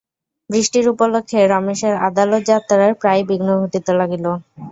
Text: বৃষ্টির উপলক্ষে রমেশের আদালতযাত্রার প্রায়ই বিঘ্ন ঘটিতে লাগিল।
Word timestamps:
বৃষ্টির 0.49 0.85
উপলক্ষে 0.93 1.39
রমেশের 1.47 1.93
আদালতযাত্রার 2.07 2.91
প্রায়ই 3.01 3.27
বিঘ্ন 3.29 3.49
ঘটিতে 3.61 3.91
লাগিল। 3.99 4.25